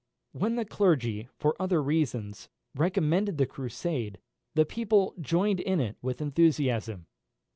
When 0.31 0.55
the 0.55 0.65
clergy, 0.65 1.29
for 1.37 1.55
other 1.61 1.79
reasons, 1.79 2.49
recommended 2.73 3.37
the 3.37 3.45
Crusade, 3.45 4.17
the 4.55 4.65
people 4.65 5.13
joined 5.21 5.59
in 5.59 5.79
it 5.79 5.95
with 6.01 6.21
enthusiasm. 6.21 7.05